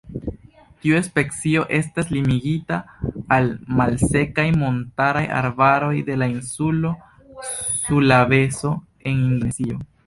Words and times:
Tiu 0.85 1.01
specio 1.07 1.65
estas 1.79 2.09
limigita 2.15 2.79
al 3.37 3.51
malsekaj 3.83 4.47
montaraj 4.63 5.25
arbaroj 5.43 5.95
de 6.11 6.17
la 6.25 6.33
insulo 6.37 6.97
Sulaveso 7.85 8.79
en 8.79 9.25
Indonezio. 9.31 9.83